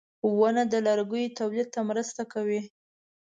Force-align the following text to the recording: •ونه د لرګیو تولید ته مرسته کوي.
•ونه 0.37 0.63
د 0.71 0.73
لرګیو 0.87 1.35
تولید 1.39 1.67
ته 1.73 1.81
مرسته 1.89 2.21
کوي. 2.33 2.61